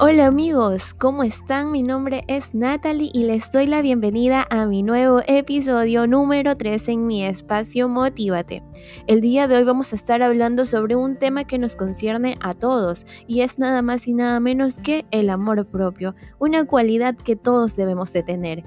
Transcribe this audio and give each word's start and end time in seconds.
Hola 0.00 0.26
amigos, 0.26 0.92
¿cómo 0.92 1.22
están? 1.22 1.70
Mi 1.70 1.84
nombre 1.84 2.24
es 2.26 2.52
Natalie 2.52 3.10
y 3.14 3.22
les 3.22 3.52
doy 3.52 3.66
la 3.66 3.80
bienvenida 3.80 4.44
a 4.50 4.66
mi 4.66 4.82
nuevo 4.82 5.20
episodio 5.28 6.08
número 6.08 6.56
3 6.56 6.88
en 6.88 7.06
mi 7.06 7.24
espacio 7.24 7.88
Motívate. 7.88 8.64
El 9.06 9.20
día 9.20 9.46
de 9.46 9.56
hoy 9.56 9.62
vamos 9.62 9.92
a 9.92 9.96
estar 9.96 10.20
hablando 10.24 10.64
sobre 10.64 10.96
un 10.96 11.16
tema 11.16 11.44
que 11.44 11.60
nos 11.60 11.76
concierne 11.76 12.36
a 12.40 12.54
todos 12.54 13.06
y 13.28 13.42
es 13.42 13.60
nada 13.60 13.82
más 13.82 14.08
y 14.08 14.14
nada 14.14 14.40
menos 14.40 14.80
que 14.80 15.06
el 15.12 15.30
amor 15.30 15.64
propio, 15.68 16.16
una 16.40 16.64
cualidad 16.66 17.14
que 17.14 17.36
todos 17.36 17.76
debemos 17.76 18.12
de 18.12 18.24
tener. 18.24 18.64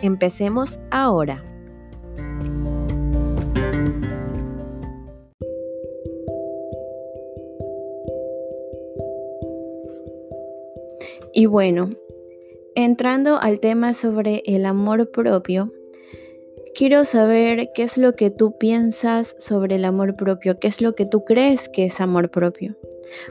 Empecemos 0.00 0.78
ahora. 0.90 1.44
Y 11.32 11.46
bueno, 11.46 11.90
entrando 12.74 13.38
al 13.40 13.60
tema 13.60 13.94
sobre 13.94 14.42
el 14.46 14.66
amor 14.66 15.12
propio, 15.12 15.70
quiero 16.74 17.04
saber 17.04 17.70
qué 17.72 17.84
es 17.84 17.96
lo 17.96 18.14
que 18.14 18.30
tú 18.30 18.58
piensas 18.58 19.36
sobre 19.38 19.76
el 19.76 19.84
amor 19.84 20.16
propio, 20.16 20.58
qué 20.58 20.66
es 20.66 20.80
lo 20.80 20.96
que 20.96 21.06
tú 21.06 21.24
crees 21.24 21.68
que 21.68 21.84
es 21.84 22.00
amor 22.00 22.30
propio. 22.30 22.76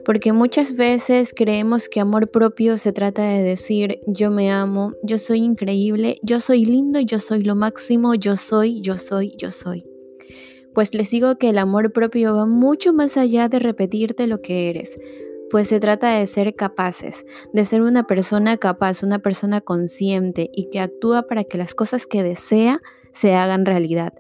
Porque 0.06 0.32
muchas 0.32 0.76
veces 0.78 1.34
creemos 1.36 1.90
que 1.90 2.00
amor 2.00 2.32
propio 2.32 2.78
se 2.78 2.94
trata 2.94 3.24
de 3.24 3.44
decir 3.44 4.00
yo 4.08 4.32
me 4.32 4.50
amo, 4.50 4.94
yo 5.04 5.18
soy 5.18 5.40
increíble, 5.40 6.20
yo 6.22 6.40
soy 6.40 6.64
lindo, 6.64 7.02
yo 7.02 7.20
soy 7.20 7.44
lo 7.44 7.56
máximo, 7.56 8.16
yo 8.16 8.38
soy, 8.38 8.80
yo 8.82 8.98
soy, 8.98 9.34
yo 9.38 9.52
soy. 9.52 9.86
Pues 10.74 10.94
les 10.94 11.10
digo 11.10 11.38
que 11.38 11.50
el 11.50 11.58
amor 11.58 11.92
propio 11.92 12.34
va 12.34 12.46
mucho 12.46 12.94
más 12.94 13.18
allá 13.18 13.50
de 13.50 13.60
repetirte 13.60 14.28
lo 14.28 14.42
que 14.42 14.70
eres 14.70 14.98
pues 15.50 15.68
se 15.68 15.80
trata 15.80 16.18
de 16.18 16.28
ser 16.28 16.56
capaces, 16.56 17.26
de 17.54 17.66
ser 17.66 17.82
una 17.82 18.04
persona 18.04 18.58
capaz, 18.58 19.04
una 19.04 19.20
persona 19.20 19.62
consciente 19.62 20.50
y 20.54 20.70
que 20.70 20.80
actúa 20.80 21.24
para 21.24 21.44
que 21.44 21.58
las 21.58 21.76
cosas 21.76 22.06
que 22.06 22.24
desea 22.24 22.82
se 23.14 23.34
hagan 23.34 23.66
realidad. 23.66 24.14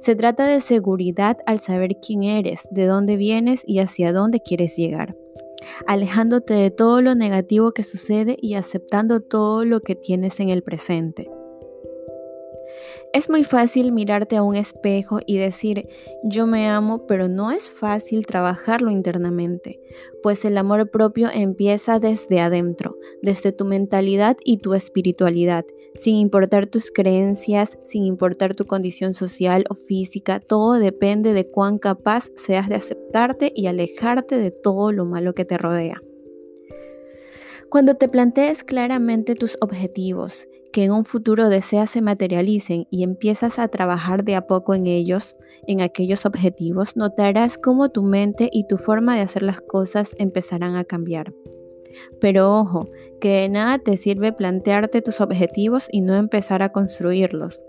Se 0.00 0.14
trata 0.14 0.46
de 0.46 0.60
seguridad 0.60 1.38
al 1.46 1.60
saber 1.60 1.96
quién 2.04 2.22
eres, 2.22 2.68
de 2.70 2.86
dónde 2.86 3.16
vienes 3.16 3.62
y 3.66 3.80
hacia 3.80 4.12
dónde 4.12 4.40
quieres 4.40 4.76
llegar, 4.76 5.16
alejándote 5.86 6.54
de 6.54 6.70
todo 6.70 7.02
lo 7.02 7.14
negativo 7.14 7.72
que 7.72 7.82
sucede 7.82 8.36
y 8.40 8.54
aceptando 8.54 9.20
todo 9.20 9.64
lo 9.64 9.80
que 9.80 9.94
tienes 9.94 10.40
en 10.40 10.50
el 10.50 10.62
presente. 10.62 11.28
Es 13.12 13.30
muy 13.30 13.44
fácil 13.44 13.92
mirarte 13.92 14.36
a 14.36 14.42
un 14.42 14.56
espejo 14.56 15.20
y 15.26 15.38
decir 15.38 15.88
yo 16.22 16.46
me 16.46 16.68
amo, 16.68 17.06
pero 17.06 17.28
no 17.28 17.50
es 17.50 17.70
fácil 17.70 18.26
trabajarlo 18.26 18.90
internamente, 18.90 19.80
pues 20.22 20.44
el 20.44 20.58
amor 20.58 20.90
propio 20.90 21.28
empieza 21.32 21.98
desde 21.98 22.40
adentro, 22.40 22.96
desde 23.22 23.52
tu 23.52 23.64
mentalidad 23.64 24.36
y 24.44 24.58
tu 24.58 24.74
espiritualidad, 24.74 25.64
sin 25.94 26.16
importar 26.16 26.66
tus 26.66 26.90
creencias, 26.90 27.78
sin 27.86 28.04
importar 28.04 28.54
tu 28.54 28.66
condición 28.66 29.14
social 29.14 29.64
o 29.70 29.74
física, 29.74 30.40
todo 30.40 30.74
depende 30.74 31.32
de 31.32 31.48
cuán 31.48 31.78
capaz 31.78 32.30
seas 32.34 32.68
de 32.68 32.74
aceptarte 32.74 33.52
y 33.54 33.66
alejarte 33.66 34.36
de 34.36 34.50
todo 34.50 34.92
lo 34.92 35.04
malo 35.06 35.34
que 35.34 35.44
te 35.44 35.56
rodea. 35.56 36.02
Cuando 37.68 37.96
te 37.96 38.08
plantees 38.08 38.62
claramente 38.62 39.34
tus 39.34 39.56
objetivos, 39.60 40.48
que 40.76 40.84
en 40.84 40.92
un 40.92 41.06
futuro 41.06 41.48
deseas 41.48 41.88
se 41.88 42.02
materialicen 42.02 42.86
y 42.90 43.02
empiezas 43.02 43.58
a 43.58 43.68
trabajar 43.68 44.24
de 44.24 44.34
a 44.34 44.46
poco 44.46 44.74
en 44.74 44.86
ellos, 44.86 45.38
en 45.66 45.80
aquellos 45.80 46.26
objetivos, 46.26 46.98
notarás 46.98 47.56
cómo 47.56 47.88
tu 47.88 48.02
mente 48.02 48.50
y 48.52 48.66
tu 48.66 48.76
forma 48.76 49.16
de 49.16 49.22
hacer 49.22 49.42
las 49.42 49.62
cosas 49.62 50.14
empezarán 50.18 50.76
a 50.76 50.84
cambiar. 50.84 51.32
Pero 52.20 52.54
ojo, 52.54 52.90
que 53.22 53.40
de 53.40 53.48
nada 53.48 53.78
te 53.78 53.96
sirve 53.96 54.34
plantearte 54.34 55.00
tus 55.00 55.22
objetivos 55.22 55.88
y 55.90 56.02
no 56.02 56.14
empezar 56.14 56.62
a 56.62 56.72
construirlos. 56.72 57.62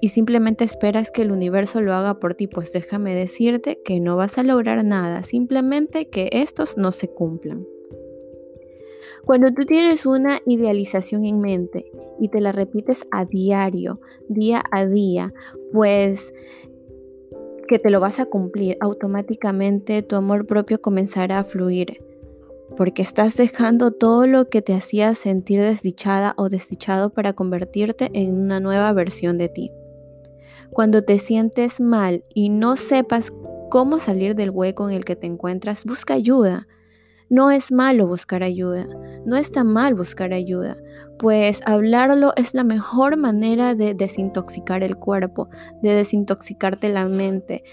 Y 0.00 0.08
simplemente 0.08 0.64
esperas 0.64 1.12
que 1.12 1.22
el 1.22 1.30
universo 1.30 1.80
lo 1.80 1.94
haga 1.94 2.18
por 2.18 2.34
ti, 2.34 2.48
pues 2.48 2.72
déjame 2.72 3.14
decirte 3.14 3.78
que 3.84 4.00
no 4.00 4.16
vas 4.16 4.36
a 4.36 4.42
lograr 4.42 4.84
nada, 4.84 5.22
simplemente 5.22 6.10
que 6.10 6.28
estos 6.32 6.76
no 6.76 6.90
se 6.90 7.06
cumplan. 7.06 7.64
Cuando 9.24 9.52
tú 9.52 9.64
tienes 9.66 10.04
una 10.04 10.40
idealización 10.46 11.24
en 11.24 11.40
mente 11.40 11.90
y 12.20 12.28
te 12.28 12.40
la 12.40 12.52
repites 12.52 13.06
a 13.10 13.24
diario, 13.24 14.00
día 14.28 14.62
a 14.70 14.84
día, 14.84 15.32
pues 15.72 16.32
que 17.68 17.78
te 17.78 17.90
lo 17.90 18.00
vas 18.00 18.20
a 18.20 18.26
cumplir, 18.26 18.76
automáticamente 18.80 20.02
tu 20.02 20.16
amor 20.16 20.46
propio 20.46 20.82
comenzará 20.82 21.38
a 21.38 21.44
fluir, 21.44 22.02
porque 22.76 23.02
estás 23.02 23.36
dejando 23.36 23.92
todo 23.92 24.26
lo 24.26 24.48
que 24.48 24.60
te 24.60 24.74
hacía 24.74 25.14
sentir 25.14 25.60
desdichada 25.60 26.34
o 26.36 26.48
desdichado 26.48 27.10
para 27.10 27.32
convertirte 27.32 28.10
en 28.12 28.36
una 28.36 28.60
nueva 28.60 28.92
versión 28.92 29.38
de 29.38 29.48
ti. 29.48 29.70
Cuando 30.70 31.02
te 31.02 31.18
sientes 31.18 31.80
mal 31.80 32.24
y 32.34 32.48
no 32.48 32.76
sepas 32.76 33.32
cómo 33.70 33.98
salir 33.98 34.34
del 34.34 34.50
hueco 34.50 34.90
en 34.90 34.96
el 34.96 35.04
que 35.04 35.16
te 35.16 35.26
encuentras, 35.26 35.84
busca 35.84 36.14
ayuda. 36.14 36.66
No 37.32 37.50
es 37.50 37.72
malo 37.72 38.06
buscar 38.06 38.42
ayuda, 38.42 38.86
no 39.24 39.36
está 39.36 39.64
mal 39.64 39.94
buscar 39.94 40.34
ayuda, 40.34 40.76
pues 41.18 41.62
hablarlo 41.64 42.34
es 42.36 42.52
la 42.52 42.62
mejor 42.62 43.16
manera 43.16 43.74
de 43.74 43.94
desintoxicar 43.94 44.82
el 44.82 44.96
cuerpo, 44.96 45.48
de 45.80 45.94
desintoxicarte 45.94 46.90
la 46.90 47.08
mente. 47.08 47.64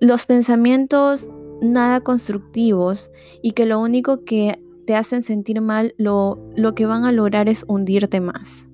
Los 0.00 0.24
pensamientos 0.24 1.28
nada 1.60 2.00
constructivos 2.00 3.10
y 3.42 3.50
que 3.50 3.66
lo 3.66 3.80
único 3.80 4.24
que 4.24 4.62
te 4.86 4.96
hacen 4.96 5.22
sentir 5.22 5.60
mal, 5.60 5.94
lo, 5.98 6.38
lo 6.56 6.74
que 6.74 6.86
van 6.86 7.04
a 7.04 7.12
lograr 7.12 7.50
es 7.50 7.66
hundirte 7.68 8.22
más. 8.22 8.66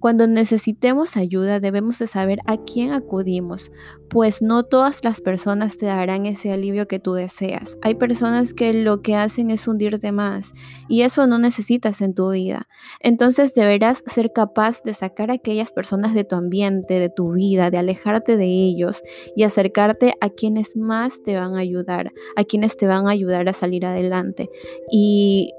Cuando 0.00 0.26
necesitemos 0.26 1.16
ayuda 1.16 1.60
debemos 1.60 1.98
de 1.98 2.06
saber 2.06 2.40
a 2.46 2.56
quién 2.56 2.92
acudimos, 2.92 3.70
pues 4.08 4.40
no 4.42 4.64
todas 4.64 5.04
las 5.04 5.20
personas 5.20 5.76
te 5.76 5.86
darán 5.86 6.26
ese 6.26 6.52
alivio 6.52 6.88
que 6.88 6.98
tú 6.98 7.12
deseas. 7.12 7.76
Hay 7.82 7.94
personas 7.94 8.54
que 8.54 8.72
lo 8.72 9.02
que 9.02 9.14
hacen 9.14 9.50
es 9.50 9.68
hundirte 9.68 10.10
más 10.10 10.52
y 10.88 11.02
eso 11.02 11.26
no 11.26 11.38
necesitas 11.38 12.00
en 12.00 12.14
tu 12.14 12.30
vida. 12.30 12.66
Entonces 13.00 13.54
deberás 13.54 14.02
ser 14.06 14.32
capaz 14.32 14.82
de 14.82 14.94
sacar 14.94 15.30
a 15.30 15.34
aquellas 15.34 15.70
personas 15.70 16.14
de 16.14 16.24
tu 16.24 16.34
ambiente, 16.34 16.98
de 16.98 17.10
tu 17.10 17.34
vida, 17.34 17.70
de 17.70 17.78
alejarte 17.78 18.36
de 18.36 18.46
ellos 18.46 19.02
y 19.36 19.42
acercarte 19.42 20.14
a 20.20 20.30
quienes 20.30 20.76
más 20.76 21.22
te 21.22 21.38
van 21.38 21.54
a 21.54 21.60
ayudar, 21.60 22.12
a 22.36 22.44
quienes 22.44 22.76
te 22.76 22.86
van 22.86 23.06
a 23.06 23.10
ayudar 23.10 23.48
a 23.48 23.52
salir 23.52 23.84
adelante. 23.84 24.48
Y 24.90 25.52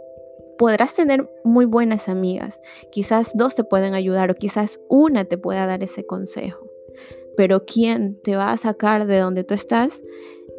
podrás 0.61 0.93
tener 0.93 1.27
muy 1.43 1.65
buenas 1.65 2.07
amigas, 2.07 2.61
quizás 2.91 3.31
dos 3.33 3.55
te 3.55 3.63
pueden 3.63 3.95
ayudar 3.95 4.29
o 4.29 4.35
quizás 4.35 4.79
una 4.89 5.25
te 5.25 5.39
pueda 5.39 5.65
dar 5.65 5.81
ese 5.81 6.05
consejo, 6.05 6.69
pero 7.35 7.65
¿quién 7.65 8.21
te 8.23 8.35
va 8.35 8.51
a 8.51 8.57
sacar 8.57 9.07
de 9.07 9.17
donde 9.17 9.43
tú 9.43 9.55
estás? 9.55 10.03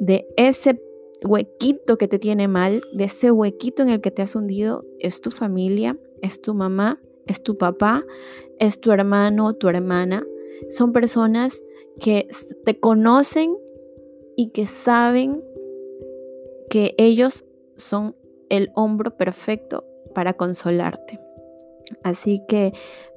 De 0.00 0.26
ese 0.36 0.82
huequito 1.24 1.98
que 1.98 2.08
te 2.08 2.18
tiene 2.18 2.48
mal, 2.48 2.82
de 2.92 3.04
ese 3.04 3.30
huequito 3.30 3.84
en 3.84 3.90
el 3.90 4.00
que 4.00 4.10
te 4.10 4.22
has 4.22 4.34
hundido, 4.34 4.84
es 4.98 5.20
tu 5.20 5.30
familia, 5.30 5.96
es 6.20 6.40
tu 6.40 6.52
mamá, 6.52 7.00
es 7.28 7.40
tu 7.40 7.56
papá, 7.56 8.04
es 8.58 8.80
tu 8.80 8.90
hermano, 8.90 9.54
tu 9.54 9.68
hermana. 9.68 10.26
Son 10.70 10.92
personas 10.92 11.62
que 12.00 12.26
te 12.64 12.80
conocen 12.80 13.56
y 14.36 14.48
que 14.48 14.66
saben 14.66 15.44
que 16.68 16.96
ellos 16.98 17.44
son 17.76 18.16
el 18.48 18.72
hombro 18.74 19.16
perfecto 19.16 19.84
para 20.12 20.34
consolarte. 20.34 21.20
Así 22.02 22.42
que 22.46 22.72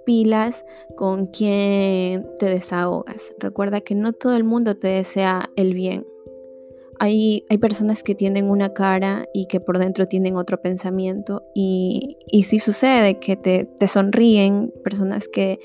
pilas 0.05 0.65
con 0.95 1.27
quien 1.27 2.27
te 2.39 2.45
desahogas. 2.45 3.33
Recuerda 3.39 3.81
que 3.81 3.95
no 3.95 4.13
todo 4.13 4.35
el 4.35 4.43
mundo 4.43 4.75
te 4.75 4.87
desea 4.89 5.49
el 5.55 5.73
bien. 5.73 6.05
Hay, 6.97 7.45
hay 7.49 7.57
personas 7.57 8.03
que 8.03 8.15
tienen 8.15 8.49
una 8.49 8.73
cara 8.73 9.25
y 9.33 9.47
que 9.47 9.59
por 9.59 9.79
dentro 9.79 10.07
tienen 10.07 10.37
otro 10.37 10.61
pensamiento 10.61 11.43
y, 11.53 12.17
y 12.27 12.43
sucede 12.43 13.19
que 13.19 13.35
te, 13.35 13.65
te 13.65 13.87
sonríen, 13.87 14.73
personas 14.81 15.27
que 15.27 15.59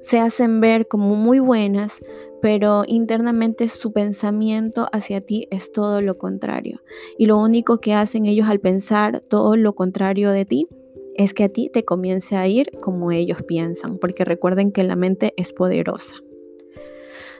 se 0.00 0.18
hacen 0.18 0.60
ver 0.60 0.88
como 0.88 1.14
muy 1.14 1.38
buenas, 1.38 2.00
pero 2.40 2.84
internamente 2.86 3.68
su 3.68 3.92
pensamiento 3.92 4.88
hacia 4.92 5.20
ti 5.20 5.48
es 5.50 5.72
todo 5.72 6.00
lo 6.00 6.18
contrario. 6.18 6.80
Y 7.18 7.26
lo 7.26 7.38
único 7.38 7.80
que 7.80 7.94
hacen 7.94 8.26
ellos 8.26 8.48
al 8.48 8.60
pensar 8.60 9.20
todo 9.20 9.56
lo 9.56 9.74
contrario 9.74 10.30
de 10.30 10.44
ti 10.44 10.68
es 11.16 11.34
que 11.34 11.44
a 11.44 11.48
ti 11.48 11.68
te 11.72 11.84
comience 11.84 12.36
a 12.36 12.46
ir 12.46 12.70
como 12.80 13.10
ellos 13.10 13.42
piensan, 13.42 13.98
porque 13.98 14.24
recuerden 14.24 14.70
que 14.70 14.84
la 14.84 14.94
mente 14.94 15.34
es 15.36 15.52
poderosa. 15.52 16.14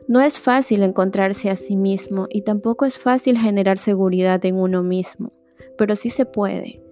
No 0.08 0.20
es 0.20 0.40
fácil 0.40 0.82
encontrarse 0.82 1.50
a 1.50 1.56
sí 1.56 1.76
mismo 1.76 2.26
y 2.30 2.42
tampoco 2.42 2.86
es 2.86 2.98
fácil 2.98 3.38
generar 3.38 3.78
seguridad 3.78 4.44
en 4.44 4.56
uno 4.56 4.82
mismo, 4.82 5.32
pero 5.76 5.94
sí 5.96 6.10
se 6.10 6.26
puede. 6.26 6.82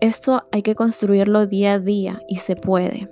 Esto 0.00 0.46
hay 0.50 0.62
que 0.62 0.74
construirlo 0.74 1.46
día 1.46 1.74
a 1.74 1.78
día 1.78 2.22
y 2.28 2.36
se 2.36 2.56
puede. 2.56 3.10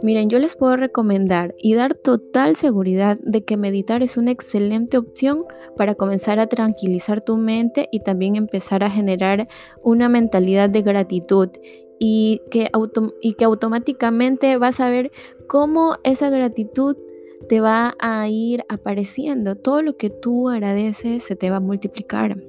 Miren, 0.00 0.30
yo 0.30 0.38
les 0.38 0.54
puedo 0.54 0.76
recomendar 0.76 1.56
y 1.58 1.74
dar 1.74 1.94
total 1.94 2.54
seguridad 2.54 3.18
de 3.20 3.44
que 3.44 3.56
meditar 3.56 4.02
es 4.04 4.16
una 4.16 4.30
excelente 4.30 4.96
opción 4.96 5.44
para 5.76 5.96
comenzar 5.96 6.38
a 6.38 6.46
tranquilizar 6.46 7.20
tu 7.20 7.36
mente 7.36 7.88
y 7.90 8.00
también 8.00 8.36
empezar 8.36 8.84
a 8.84 8.90
generar 8.90 9.48
una 9.82 10.08
mentalidad 10.08 10.70
de 10.70 10.82
gratitud 10.82 11.48
y 11.98 12.42
que, 12.52 12.70
y 13.20 13.32
que 13.32 13.44
automáticamente 13.44 14.56
vas 14.56 14.78
a 14.78 14.88
ver 14.88 15.10
cómo 15.48 15.96
esa 16.04 16.30
gratitud 16.30 16.96
te 17.48 17.60
va 17.60 17.96
a 17.98 18.28
ir 18.28 18.64
apareciendo. 18.68 19.56
Todo 19.56 19.82
lo 19.82 19.96
que 19.96 20.10
tú 20.10 20.48
agradeces 20.48 21.24
se 21.24 21.34
te 21.34 21.50
va 21.50 21.56
a 21.56 21.60
multiplicar. 21.60 22.40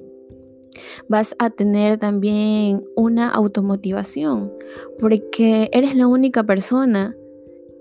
Vas 1.08 1.34
a 1.40 1.50
tener 1.50 1.98
también 1.98 2.84
una 2.94 3.28
automotivación 3.28 4.52
porque 5.00 5.68
eres 5.72 5.96
la 5.96 6.06
única 6.06 6.44
persona 6.44 7.16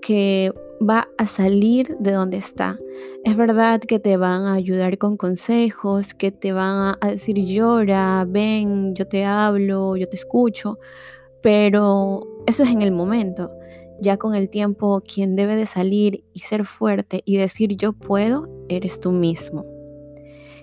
que 0.01 0.53
va 0.81 1.09
a 1.17 1.25
salir 1.25 1.97
de 1.99 2.11
donde 2.11 2.37
está. 2.37 2.79
Es 3.23 3.35
verdad 3.35 3.81
que 3.81 3.99
te 3.99 4.17
van 4.17 4.43
a 4.43 4.53
ayudar 4.53 4.97
con 4.97 5.17
consejos, 5.17 6.13
que 6.13 6.31
te 6.31 6.53
van 6.53 6.95
a 7.01 7.07
decir 7.07 7.37
llora, 7.37 8.25
ven, 8.27 8.95
yo 8.95 9.07
te 9.07 9.25
hablo, 9.25 9.97
yo 9.97 10.07
te 10.07 10.15
escucho, 10.15 10.79
pero 11.41 12.27
eso 12.47 12.63
es 12.63 12.69
en 12.69 12.81
el 12.81 12.91
momento. 12.91 13.51
Ya 14.01 14.17
con 14.17 14.33
el 14.33 14.49
tiempo, 14.49 15.01
quien 15.01 15.35
debe 15.35 15.55
de 15.55 15.65
salir 15.65 16.23
y 16.33 16.39
ser 16.39 16.63
fuerte 16.63 17.21
y 17.25 17.37
decir 17.37 17.75
yo 17.75 17.93
puedo, 17.93 18.47
eres 18.69 18.99
tú 19.01 19.11
mismo. 19.11 19.78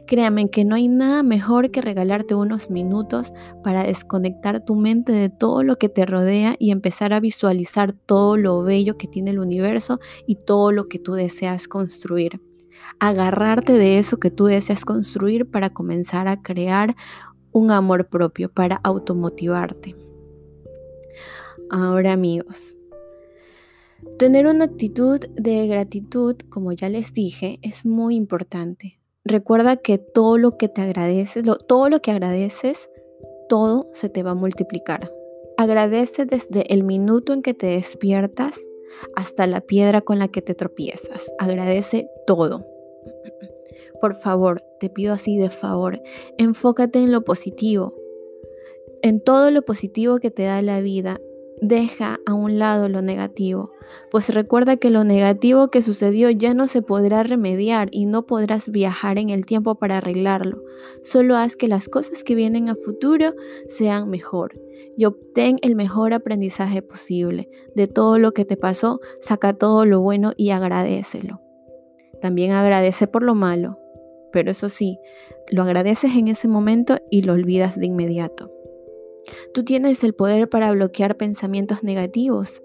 Créame 0.06 0.50
que 0.50 0.64
no 0.64 0.76
hay 0.76 0.86
nada 0.86 1.24
mejor 1.24 1.72
que 1.72 1.82
regalarte 1.82 2.36
unos 2.36 2.70
minutos 2.70 3.32
para 3.64 3.82
desconectar 3.82 4.64
tu 4.64 4.76
mente 4.76 5.10
de 5.10 5.30
todo 5.30 5.64
lo 5.64 5.76
que 5.76 5.88
te 5.88 6.06
rodea 6.06 6.54
y 6.60 6.70
empezar 6.70 7.12
a 7.12 7.18
visualizar 7.18 7.92
todo 7.92 8.36
lo 8.36 8.62
bello 8.62 8.96
que 8.96 9.08
tiene 9.08 9.32
el 9.32 9.40
universo 9.40 9.98
y 10.24 10.36
todo 10.36 10.70
lo 10.70 10.86
que 10.88 11.00
tú 11.00 11.14
deseas 11.14 11.66
construir. 11.66 12.40
Agarrarte 13.00 13.72
de 13.72 13.98
eso 13.98 14.18
que 14.18 14.30
tú 14.30 14.44
deseas 14.44 14.84
construir 14.84 15.50
para 15.50 15.70
comenzar 15.70 16.28
a 16.28 16.40
crear 16.40 16.94
un 17.50 17.72
amor 17.72 18.08
propio, 18.08 18.48
para 18.48 18.76
automotivarte. 18.84 19.96
Ahora 21.68 22.12
amigos, 22.12 22.76
tener 24.20 24.46
una 24.46 24.66
actitud 24.66 25.18
de 25.34 25.66
gratitud, 25.66 26.36
como 26.48 26.72
ya 26.72 26.88
les 26.88 27.12
dije, 27.12 27.58
es 27.62 27.84
muy 27.84 28.14
importante. 28.14 29.00
Recuerda 29.28 29.76
que 29.76 29.98
todo 29.98 30.38
lo 30.38 30.56
que 30.56 30.68
te 30.68 30.82
agradeces, 30.82 31.44
todo 31.66 31.88
lo 31.88 32.00
que 32.00 32.12
agradeces, 32.12 32.88
todo 33.48 33.90
se 33.92 34.08
te 34.08 34.22
va 34.22 34.30
a 34.30 34.34
multiplicar. 34.34 35.12
Agradece 35.56 36.26
desde 36.26 36.72
el 36.72 36.84
minuto 36.84 37.32
en 37.32 37.42
que 37.42 37.52
te 37.52 37.66
despiertas 37.66 38.60
hasta 39.16 39.48
la 39.48 39.62
piedra 39.62 40.00
con 40.00 40.20
la 40.20 40.28
que 40.28 40.42
te 40.42 40.54
tropiezas. 40.54 41.32
Agradece 41.40 42.08
todo. 42.24 42.64
Por 44.00 44.14
favor, 44.14 44.62
te 44.78 44.90
pido 44.90 45.12
así 45.12 45.36
de 45.38 45.50
favor, 45.50 46.00
enfócate 46.38 47.00
en 47.00 47.10
lo 47.10 47.24
positivo, 47.24 47.96
en 49.02 49.20
todo 49.20 49.50
lo 49.50 49.62
positivo 49.62 50.18
que 50.18 50.30
te 50.30 50.44
da 50.44 50.62
la 50.62 50.80
vida 50.80 51.20
Deja 51.62 52.20
a 52.26 52.34
un 52.34 52.58
lado 52.58 52.90
lo 52.90 53.00
negativo, 53.00 53.72
pues 54.10 54.28
recuerda 54.28 54.76
que 54.76 54.90
lo 54.90 55.04
negativo 55.04 55.68
que 55.68 55.80
sucedió 55.80 56.28
ya 56.30 56.52
no 56.52 56.66
se 56.66 56.82
podrá 56.82 57.22
remediar 57.22 57.88
y 57.92 58.04
no 58.04 58.26
podrás 58.26 58.68
viajar 58.68 59.18
en 59.18 59.30
el 59.30 59.46
tiempo 59.46 59.76
para 59.76 59.98
arreglarlo. 59.98 60.62
Solo 61.02 61.36
haz 61.36 61.56
que 61.56 61.66
las 61.66 61.88
cosas 61.88 62.24
que 62.24 62.34
vienen 62.34 62.68
a 62.68 62.74
futuro 62.74 63.32
sean 63.68 64.10
mejor 64.10 64.60
y 64.98 65.06
obtén 65.06 65.56
el 65.62 65.76
mejor 65.76 66.12
aprendizaje 66.12 66.82
posible. 66.82 67.48
De 67.74 67.86
todo 67.86 68.18
lo 68.18 68.32
que 68.32 68.44
te 68.44 68.58
pasó, 68.58 69.00
saca 69.20 69.54
todo 69.54 69.86
lo 69.86 70.00
bueno 70.00 70.32
y 70.36 70.50
agradecelo. 70.50 71.40
También 72.20 72.52
agradece 72.52 73.06
por 73.06 73.22
lo 73.22 73.34
malo, 73.34 73.78
pero 74.30 74.50
eso 74.50 74.68
sí, 74.68 74.98
lo 75.50 75.62
agradeces 75.62 76.16
en 76.16 76.28
ese 76.28 76.48
momento 76.48 76.98
y 77.10 77.22
lo 77.22 77.32
olvidas 77.32 77.78
de 77.78 77.86
inmediato. 77.86 78.55
Tú 79.54 79.64
tienes 79.64 80.02
el 80.04 80.14
poder 80.14 80.48
para 80.48 80.70
bloquear 80.72 81.16
pensamientos 81.16 81.82
negativos. 81.82 82.62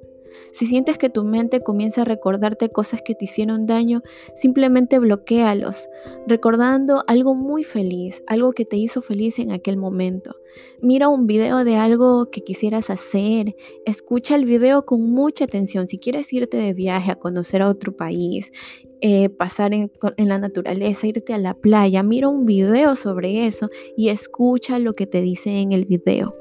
Si 0.51 0.65
sientes 0.65 0.97
que 0.97 1.09
tu 1.09 1.23
mente 1.23 1.61
comienza 1.61 2.01
a 2.01 2.05
recordarte 2.05 2.69
cosas 2.69 3.01
que 3.01 3.15
te 3.15 3.25
hicieron 3.25 3.65
daño, 3.65 4.01
simplemente 4.35 4.99
bloquealos, 4.99 5.89
recordando 6.27 7.03
algo 7.07 7.35
muy 7.35 7.63
feliz, 7.63 8.23
algo 8.27 8.51
que 8.51 8.65
te 8.65 8.77
hizo 8.77 9.01
feliz 9.01 9.39
en 9.39 9.51
aquel 9.51 9.77
momento. 9.77 10.35
Mira 10.81 11.07
un 11.07 11.27
video 11.27 11.63
de 11.63 11.77
algo 11.77 12.29
que 12.29 12.41
quisieras 12.41 12.89
hacer, 12.89 13.55
escucha 13.85 14.35
el 14.35 14.45
video 14.45 14.85
con 14.85 15.01
mucha 15.01 15.45
atención. 15.45 15.87
Si 15.87 15.97
quieres 15.97 16.31
irte 16.33 16.57
de 16.57 16.73
viaje 16.73 17.11
a 17.11 17.15
conocer 17.15 17.61
a 17.61 17.69
otro 17.69 17.95
país, 17.95 18.51
eh, 18.99 19.29
pasar 19.29 19.73
en, 19.73 19.91
en, 20.17 20.27
la 20.27 20.37
naturaleza, 20.37 21.07
irte 21.07 21.33
a 21.33 21.37
la 21.37 21.53
playa, 21.53 22.03
mira 22.03 22.27
un 22.27 22.45
video 22.45 22.95
sobre 22.95 23.47
eso 23.47 23.69
y 23.95 24.09
escucha 24.09 24.79
lo 24.79 24.93
que 24.93 25.07
te 25.07 25.21
dice 25.21 25.61
en 25.61 25.71
el 25.71 25.85
video. 25.85 26.35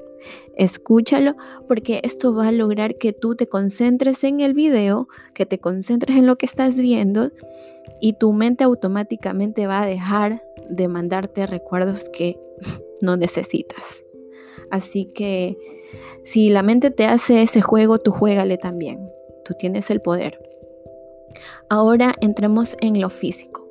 Escúchalo 0.57 1.37
porque 1.69 2.01
esto 2.03 2.35
va 2.35 2.49
a 2.49 2.53
lograr 2.53 2.97
que 2.97 3.13
tú 3.13 3.35
te 3.35 3.49
concentres 3.49 4.25
en 4.25 4.41
el 4.41 4.55
video, 4.55 5.09
que 5.35 5.47
te 5.47 5.59
concentres 5.59 6.17
en 6.17 6.27
lo 6.27 6.37
que 6.37 6.47
estás 6.47 6.77
viendo 6.77 7.31
y 8.01 8.15
tu 8.15 8.33
mente 8.33 8.65
automáticamente 8.65 9.67
va 9.67 9.83
a 9.83 9.87
dejar 9.87 10.43
de 10.69 10.89
mandarte 10.89 11.47
recuerdos 11.47 12.09
que 12.11 12.39
no 13.03 13.17
necesitas. 13.17 14.03
Así 14.71 15.07
que 15.07 15.57
si 16.23 16.51
la 16.51 16.63
mente 16.63 16.91
te 16.91 17.07
hace 17.07 17.43
ese 17.43 17.61
juego, 17.61 17.99
tú 17.99 18.11
juégale 18.11 18.57
también. 18.57 19.11
Tú 19.45 19.55
tienes 19.59 19.91
el 19.91 20.01
poder. 20.01 20.39
Ahora 21.69 22.15
entremos 22.21 22.77
en 22.81 23.01
lo 23.01 23.09
físico. 23.09 23.69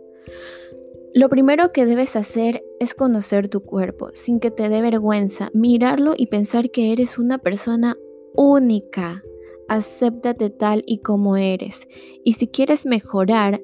Lo 1.19 1.27
primero 1.27 1.73
que 1.73 1.85
debes 1.85 2.15
hacer 2.15 2.63
es 2.79 2.95
conocer 2.95 3.49
tu 3.49 3.59
cuerpo 3.59 4.07
sin 4.13 4.39
que 4.39 4.51
te 4.51 4.69
dé 4.69 4.81
vergüenza, 4.81 5.49
mirarlo 5.53 6.13
y 6.15 6.27
pensar 6.27 6.71
que 6.71 6.93
eres 6.93 7.19
una 7.19 7.39
persona 7.39 7.97
única. 8.33 9.21
Acéptate 9.67 10.49
tal 10.49 10.81
y 10.87 10.99
como 10.99 11.35
eres. 11.35 11.89
Y 12.23 12.35
si 12.35 12.47
quieres 12.47 12.85
mejorar 12.85 13.61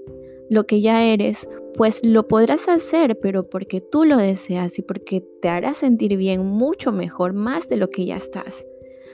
lo 0.50 0.66
que 0.66 0.82
ya 0.82 1.06
eres, 1.06 1.48
pues 1.76 2.06
lo 2.06 2.28
podrás 2.28 2.68
hacer, 2.68 3.18
pero 3.22 3.48
porque 3.48 3.80
tú 3.80 4.04
lo 4.04 4.18
deseas 4.18 4.78
y 4.78 4.82
porque 4.82 5.26
te 5.42 5.48
hará 5.48 5.74
sentir 5.74 6.18
bien 6.18 6.46
mucho 6.46 6.92
mejor, 6.92 7.32
más 7.32 7.70
de 7.70 7.78
lo 7.78 7.90
que 7.90 8.06
ya 8.06 8.18
estás. 8.18 8.66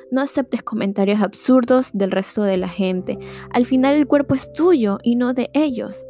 No 0.10 0.20
aceptes 0.20 0.64
comentarios 0.64 1.22
absurdos 1.22 1.92
del 1.94 2.10
resto 2.10 2.42
de 2.42 2.58
la 2.58 2.70
gente. 2.70 3.20
Al 3.52 3.68
final 3.68 3.94
el 3.94 4.08
cuerpo 4.08 4.34
es 4.34 4.52
tuyo 4.52 4.98
y 5.04 5.16
no 5.16 5.36
de 5.36 5.52
ellos 5.54 6.08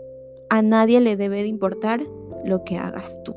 a 0.51 0.61
nadie 0.61 0.99
le 0.99 1.15
debe 1.15 1.43
de 1.43 1.47
importar 1.47 2.01
lo 2.45 2.63
que 2.63 2.77
hagas 2.77 3.17
tú. 3.23 3.35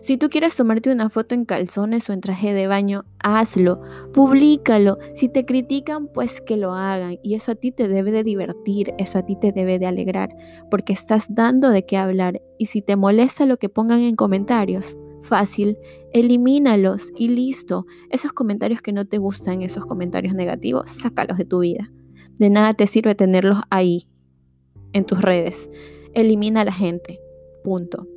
Si 0.00 0.16
tú 0.16 0.28
quieres 0.30 0.56
tomarte 0.56 0.90
una 0.90 1.10
foto 1.10 1.34
en 1.34 1.44
calzones 1.44 2.08
o 2.08 2.12
en 2.12 2.20
traje 2.20 2.52
de 2.52 2.66
baño, 2.66 3.04
hazlo, 3.22 3.80
públicalo. 4.12 4.98
Si 5.14 5.28
te 5.28 5.44
critican, 5.44 6.08
pues 6.08 6.40
que 6.40 6.56
lo 6.56 6.72
hagan. 6.72 7.18
Y 7.22 7.34
eso 7.34 7.52
a 7.52 7.54
ti 7.54 7.72
te 7.72 7.86
debe 7.86 8.10
de 8.10 8.24
divertir, 8.24 8.94
eso 8.98 9.18
a 9.18 9.22
ti 9.24 9.36
te 9.36 9.52
debe 9.52 9.78
de 9.78 9.86
alegrar, 9.86 10.30
porque 10.70 10.92
estás 10.92 11.26
dando 11.28 11.70
de 11.70 11.84
qué 11.86 11.96
hablar. 11.98 12.42
Y 12.58 12.66
si 12.66 12.82
te 12.82 12.96
molesta 12.96 13.46
lo 13.46 13.58
que 13.58 13.68
pongan 13.68 14.00
en 14.00 14.16
comentarios, 14.16 14.96
fácil, 15.22 15.78
elimínalos 16.12 17.12
y 17.16 17.28
listo. 17.28 17.86
Esos 18.10 18.32
comentarios 18.32 18.82
que 18.82 18.92
no 18.92 19.06
te 19.06 19.18
gustan, 19.18 19.62
esos 19.62 19.84
comentarios 19.84 20.34
negativos, 20.34 20.90
sácalos 20.90 21.38
de 21.38 21.44
tu 21.44 21.60
vida. 21.60 21.92
De 22.38 22.50
nada 22.50 22.74
te 22.74 22.86
sirve 22.86 23.14
tenerlos 23.14 23.60
ahí, 23.70 24.08
en 24.92 25.04
tus 25.04 25.20
redes 25.20 25.68
elimina 26.16 26.62
a 26.62 26.64
la 26.64 26.72
gente. 26.72 27.20
Punto. 27.62 28.08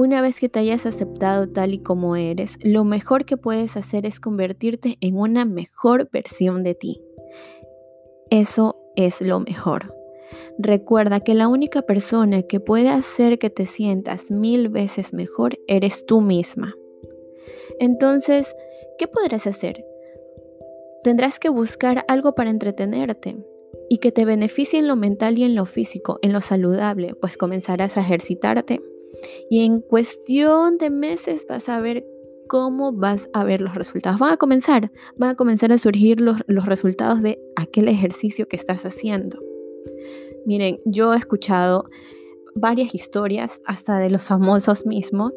Una 0.00 0.22
vez 0.22 0.38
que 0.38 0.48
te 0.48 0.60
hayas 0.60 0.86
aceptado 0.86 1.48
tal 1.48 1.74
y 1.74 1.78
como 1.80 2.14
eres, 2.14 2.52
lo 2.62 2.84
mejor 2.84 3.24
que 3.24 3.36
puedes 3.36 3.76
hacer 3.76 4.06
es 4.06 4.20
convertirte 4.20 4.94
en 5.00 5.16
una 5.16 5.44
mejor 5.44 6.08
versión 6.12 6.62
de 6.62 6.76
ti. 6.76 7.02
Eso 8.30 8.78
es 8.94 9.20
lo 9.20 9.40
mejor. 9.40 9.92
Recuerda 10.56 11.18
que 11.18 11.34
la 11.34 11.48
única 11.48 11.82
persona 11.82 12.42
que 12.42 12.60
puede 12.60 12.90
hacer 12.90 13.40
que 13.40 13.50
te 13.50 13.66
sientas 13.66 14.30
mil 14.30 14.68
veces 14.68 15.12
mejor 15.12 15.58
eres 15.66 16.06
tú 16.06 16.20
misma. 16.20 16.76
Entonces, 17.80 18.54
¿qué 19.00 19.08
podrás 19.08 19.48
hacer? 19.48 19.84
Tendrás 21.02 21.40
que 21.40 21.48
buscar 21.48 22.04
algo 22.06 22.36
para 22.36 22.50
entretenerte 22.50 23.36
y 23.90 23.98
que 23.98 24.12
te 24.12 24.24
beneficie 24.24 24.78
en 24.78 24.86
lo 24.86 24.94
mental 24.94 25.38
y 25.38 25.42
en 25.42 25.56
lo 25.56 25.66
físico, 25.66 26.20
en 26.22 26.32
lo 26.32 26.40
saludable, 26.40 27.16
pues 27.16 27.36
comenzarás 27.36 27.96
a 27.96 28.02
ejercitarte 28.02 28.80
y 29.50 29.64
en 29.64 29.80
cuestión 29.80 30.78
de 30.78 30.90
meses 30.90 31.46
vas 31.48 31.68
a 31.68 31.80
ver 31.80 32.06
cómo 32.48 32.92
vas 32.92 33.28
a 33.32 33.44
ver 33.44 33.60
los 33.60 33.74
resultados. 33.74 34.18
Van 34.18 34.32
a 34.32 34.36
comenzar, 34.36 34.90
van 35.16 35.30
a 35.30 35.34
comenzar 35.36 35.72
a 35.72 35.78
surgir 35.78 36.20
los, 36.20 36.38
los 36.46 36.66
resultados 36.66 37.22
de 37.22 37.40
aquel 37.56 37.88
ejercicio 37.88 38.48
que 38.48 38.56
estás 38.56 38.84
haciendo. 38.84 39.38
Miren, 40.46 40.80
yo 40.84 41.12
he 41.12 41.16
escuchado 41.16 41.84
varias 42.54 42.94
historias, 42.94 43.60
hasta 43.64 43.98
de 43.98 44.10
los 44.10 44.22
famosos 44.22 44.86
mismos, 44.86 45.32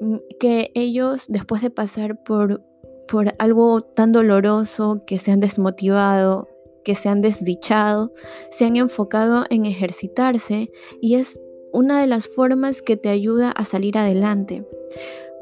mm, 0.00 0.16
que 0.38 0.70
ellos 0.74 1.24
después 1.28 1.62
de 1.62 1.70
pasar 1.70 2.22
por, 2.22 2.62
por 3.08 3.34
algo 3.38 3.82
tan 3.82 4.12
doloroso, 4.12 5.04
que 5.06 5.18
se 5.18 5.32
han 5.32 5.40
desmotivado, 5.40 6.48
que 6.84 6.94
se 6.94 7.08
han 7.08 7.20
desdichado, 7.20 8.12
se 8.50 8.64
han 8.64 8.76
enfocado 8.76 9.44
en 9.50 9.66
ejercitarse 9.66 10.70
y 11.00 11.14
es 11.14 11.40
una 11.72 12.00
de 12.00 12.06
las 12.06 12.28
formas 12.28 12.82
que 12.82 12.96
te 12.96 13.08
ayuda 13.08 13.50
a 13.50 13.64
salir 13.64 13.98
adelante. 13.98 14.66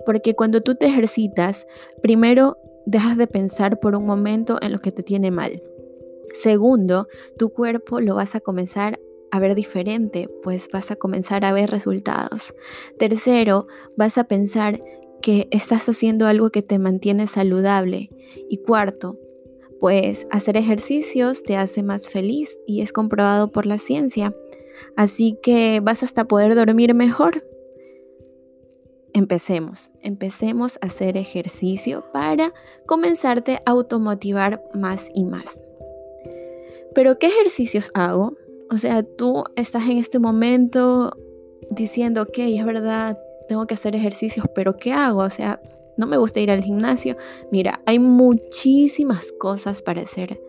Porque 0.07 0.35
cuando 0.35 0.63
tú 0.63 0.75
te 0.75 0.87
ejercitas, 0.87 1.67
primero 2.03 2.57
dejas 2.87 3.17
de 3.17 3.27
pensar 3.27 3.79
por 3.79 3.95
un 3.95 4.07
momento 4.07 4.59
en 4.63 4.73
lo 4.73 4.79
que 4.79 4.93
te 4.93 5.03
tiene 5.03 5.31
mal. 5.31 5.63
Segundo, 6.35 7.09
tu 7.37 7.51
cuerpo 7.51 8.01
lo 8.01 8.15
vas 8.15 8.35
a 8.35 8.41
comenzar 8.41 9.01
a 9.31 9.39
ver 9.39 9.55
diferente, 9.55 10.29
pues 10.43 10.69
vas 10.73 10.91
a 10.91 10.97
comenzar 10.97 11.45
a 11.45 11.53
ver 11.53 11.71
resultados. 11.71 12.55
Tercero, 12.99 13.67
vas 13.97 14.19
a 14.19 14.25
pensar 14.25 14.83
que 15.23 15.49
estás 15.51 15.89
haciendo 15.89 16.27
algo 16.27 16.51
que 16.51 16.63
te 16.63 16.79
mantiene 16.79 17.27
saludable. 17.27 18.11
Y 18.49 18.59
cuarto, 18.59 19.19
pues 19.79 20.27
hacer 20.31 20.57
ejercicios 20.57 21.43
te 21.43 21.57
hace 21.57 21.83
más 21.83 22.09
feliz 22.09 22.59
y 22.67 22.83
es 22.83 22.93
comprobado 22.93 23.51
por 23.51 23.67
la 23.67 23.79
ciencia. 23.79 24.35
Así 24.97 25.39
que 25.43 25.81
vas 25.83 26.03
hasta 26.03 26.27
poder 26.27 26.55
dormir 26.55 26.95
mejor. 26.95 27.45
Empecemos, 29.13 29.91
empecemos 30.03 30.79
a 30.81 30.87
hacer 30.87 31.17
ejercicio 31.17 32.05
para 32.13 32.53
comenzarte 32.87 33.57
a 33.67 33.71
automotivar 33.71 34.63
más 34.73 35.09
y 35.15 35.25
más. 35.25 35.61
Pero 36.95 37.19
¿qué 37.19 37.27
ejercicios 37.27 37.91
hago? 37.95 38.37
O 38.71 38.77
sea, 38.77 39.03
tú 39.03 39.45
estás 39.57 39.89
en 39.89 39.99
este 39.99 40.19
momento 40.19 41.13
diciendo, 41.71 42.23
ok, 42.23 42.39
es 42.39 42.65
verdad, 42.65 43.19
tengo 43.49 43.67
que 43.67 43.75
hacer 43.75 43.97
ejercicios, 43.97 44.47
pero 44.55 44.77
¿qué 44.77 44.93
hago? 44.93 45.21
O 45.21 45.31
sea, 45.31 45.61
no 45.97 46.07
me 46.07 46.17
gusta 46.17 46.41
ir 46.41 46.51
al 46.51 46.63
gimnasio. 46.63 47.17
Mira, 47.51 47.83
hay 47.87 47.99
muchísimas 47.99 49.33
cosas 49.33 49.83
para 49.83 50.03
hacer. 50.03 50.41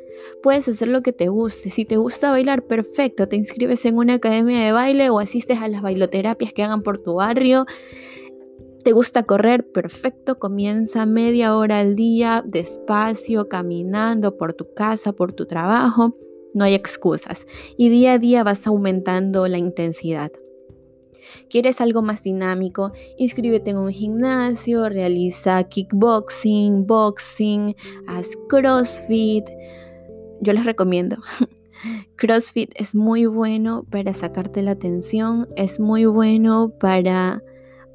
Puedes 0.42 0.68
hacer 0.68 0.88
lo 0.88 1.02
que 1.02 1.14
te 1.14 1.28
guste. 1.28 1.70
Si 1.70 1.86
te 1.86 1.98
gusta 1.98 2.32
bailar, 2.32 2.66
perfecto. 2.66 3.28
Te 3.28 3.36
inscribes 3.36 3.86
en 3.86 3.98
una 3.98 4.16
academia 4.16 4.64
de 4.64 4.72
baile 4.72 5.10
o 5.10 5.20
asistes 5.20 5.60
a 5.60 5.68
las 5.68 5.82
bailoterapias 5.82 6.54
que 6.54 6.64
hagan 6.64 6.82
por 6.82 7.00
tu 7.00 7.16
barrio. 7.16 7.66
¿Te 8.84 8.94
gusta 8.94 9.24
correr? 9.24 9.70
Perfecto. 9.72 10.40
Comienza 10.40 11.06
media 11.06 11.56
hora 11.56 11.80
al 11.80 11.96
día, 11.96 12.44
despacio, 12.46 13.48
caminando 13.48 14.38
por 14.38 14.54
tu 14.54 14.74
casa, 14.74 15.14
por 15.14 15.34
tu 15.34 15.46
trabajo. 15.46 16.16
No 16.54 16.64
hay 16.64 16.74
excusas. 16.74 17.46
Y 17.78 17.90
día 17.90 18.14
a 18.14 18.20
día 18.20 18.44
vas 18.44 18.66
aumentando 18.68 19.48
la 19.48 19.58
intensidad. 19.58 20.32
¿Quieres 21.50 21.82
algo 21.82 22.02
más 22.02 22.24
dinámico? 22.24 22.92
Inscríbete 23.18 23.72
en 23.72 23.78
un 23.78 23.92
gimnasio, 23.92 24.90
realiza 24.90 25.64
kickboxing, 25.64 26.86
boxing, 26.86 27.76
haz 28.08 28.28
CrossFit. 28.50 29.50
Yo 30.42 30.54
les 30.54 30.66
recomiendo. 30.66 31.18
CrossFit 32.18 32.72
es 32.76 32.94
muy 32.94 33.26
bueno 33.26 33.86
para 33.90 34.14
sacarte 34.14 34.62
la 34.62 34.72
atención, 34.72 35.48
es 35.56 35.80
muy 35.80 36.06
bueno 36.06 36.74
para 36.80 37.42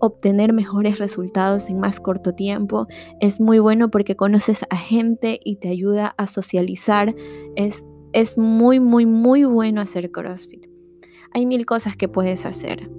obtener 0.00 0.52
mejores 0.52 0.98
resultados 0.98 1.68
en 1.68 1.78
más 1.78 2.00
corto 2.00 2.34
tiempo, 2.34 2.86
es 3.20 3.40
muy 3.40 3.58
bueno 3.58 3.90
porque 3.90 4.16
conoces 4.16 4.64
a 4.70 4.76
gente 4.76 5.38
y 5.44 5.56
te 5.56 5.68
ayuda 5.68 6.14
a 6.18 6.26
socializar, 6.26 7.14
es 7.54 7.84
es 8.16 8.38
muy, 8.38 8.80
muy, 8.80 9.04
muy 9.04 9.44
bueno 9.44 9.82
hacer 9.82 10.10
CrossFit. 10.10 10.66
Hay 11.34 11.44
mil 11.44 11.66
cosas 11.66 11.98
que 11.98 12.08
puedes 12.08 12.46
hacer. 12.46 12.90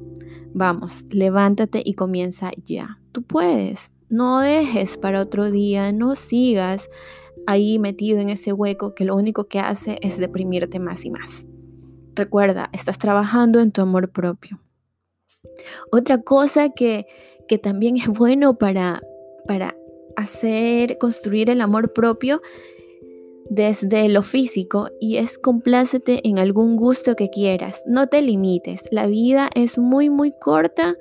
Vamos, 0.54 1.06
levántate 1.10 1.82
y 1.84 1.96
comienza 1.96 2.52
ya. 2.64 3.00
Tú 3.14 3.24
puedes. 3.24 3.92
No 4.10 4.42
dejes 4.42 4.96
para 4.96 5.20
otro 5.20 5.50
día, 5.50 5.92
no 5.92 6.16
sigas 6.16 6.88
ahí 7.48 7.80
metido 7.80 8.20
en 8.20 8.30
ese 8.30 8.54
hueco 8.54 8.94
que 8.94 9.06
lo 9.06 9.16
único 9.16 9.48
que 9.48 9.60
hace 9.60 9.98
es 10.02 10.18
deprimirte 10.20 10.80
más 10.80 11.04
y 11.06 11.10
más. 11.10 11.46
Recuerda, 12.14 12.70
estás 12.74 12.98
trabajando 12.98 13.60
en 13.60 13.72
tu 13.72 13.82
amor 13.82 14.12
propio. 14.12 14.60
Otra 15.92 16.22
cosa 16.22 16.70
que, 16.70 17.08
que 17.48 17.58
también 17.58 17.98
es 17.98 18.08
bueno 18.08 18.58
para, 18.58 19.02
para 19.48 19.76
hacer, 20.16 20.98
construir 20.98 21.50
el 21.50 21.62
amor 21.62 21.94
propio 21.94 22.42
desde 23.50 24.10
lo 24.10 24.24
físico 24.24 24.90
y 25.00 25.18
es 25.18 25.38
complácete 25.38 26.28
en 26.28 26.40
algún 26.40 26.76
gusto 26.76 27.16
que 27.16 27.30
quieras. 27.30 27.82
No 27.86 28.08
te 28.08 28.22
limites. 28.22 28.84
La 28.92 29.08
vida 29.08 29.50
es 29.56 29.78
muy, 29.78 30.10
muy 30.10 30.34
corta 30.38 30.96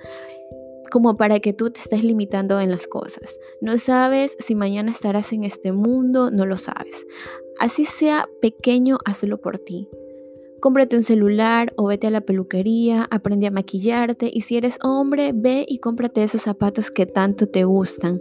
como 0.87 1.17
para 1.17 1.41
que 1.41 1.53
tú 1.53 1.71
te 1.71 1.81
estés 1.81 2.05
limitando 2.05 2.61
en 2.61 2.71
las 2.71 2.87
cosas. 2.87 3.37
No 3.61 3.79
sabes 3.79 4.37
si 4.39 4.55
mañana 4.55 4.91
estarás 4.91 5.33
en 5.33 5.45
este 5.45 5.73
mundo, 5.73 6.31
no 6.31 6.47
lo 6.47 6.57
sabes. 6.57 7.07
Así 7.59 7.85
sea 7.85 8.29
pequeño, 8.41 8.99
hazlo 9.05 9.39
por 9.39 9.59
ti. 9.59 9.89
Cómprate 10.61 10.97
un 10.97 11.03
celular 11.03 11.73
o 11.77 11.87
vete 11.87 12.07
a 12.07 12.11
la 12.11 12.23
peluquería, 12.23 13.07
aprende 13.11 13.47
a 13.47 13.51
maquillarte 13.51 14.31
y 14.33 14.41
si 14.41 14.57
eres 14.57 14.79
hombre, 14.83 15.33
ve 15.35 15.65
y 15.69 15.79
cómprate 15.79 16.23
esos 16.23 16.43
zapatos 16.43 16.91
que 16.91 17.07
tanto 17.07 17.47
te 17.47 17.65
gustan. 17.65 18.21